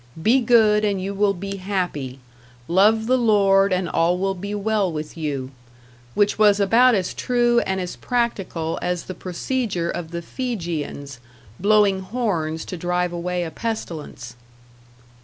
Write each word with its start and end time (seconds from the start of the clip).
Be 0.19 0.39
good 0.41 0.83
and 0.83 0.99
you 0.99 1.13
will 1.13 1.35
be 1.35 1.57
happy, 1.57 2.17
love 2.67 3.05
the 3.05 3.19
Lord 3.19 3.71
and 3.71 3.87
all 3.87 4.17
will 4.17 4.33
be 4.33 4.55
well 4.55 4.91
with 4.91 5.15
you; 5.15 5.51
which 6.15 6.39
was 6.39 6.59
about 6.59 6.95
as 6.95 7.13
true 7.13 7.59
and 7.67 7.79
as 7.79 7.97
practical 7.97 8.79
as 8.81 9.03
the 9.03 9.13
procedure 9.13 9.91
of 9.91 10.09
the 10.09 10.23
Fijians, 10.23 11.19
blowing 11.59 11.99
horns 11.99 12.65
to 12.65 12.77
drive 12.77 13.13
away 13.13 13.43
a 13.43 13.51
pestilence. 13.51 14.35